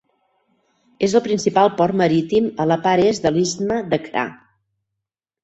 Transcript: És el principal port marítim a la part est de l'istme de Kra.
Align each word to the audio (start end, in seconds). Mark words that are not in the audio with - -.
És 1.07 1.11
el 1.19 1.21
principal 1.27 1.69
port 1.81 1.97
marítim 2.01 2.49
a 2.65 2.67
la 2.71 2.79
part 2.87 3.07
est 3.11 3.29
de 3.29 3.33
l'istme 3.37 3.79
de 3.93 4.01
Kra. 4.09 4.27